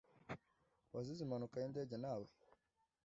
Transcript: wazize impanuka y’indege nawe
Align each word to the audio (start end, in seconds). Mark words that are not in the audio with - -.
wazize 0.93 1.21
impanuka 1.23 1.55
y’indege 1.59 1.95
nawe 2.03 2.27